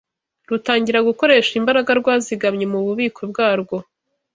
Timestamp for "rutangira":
0.49-0.99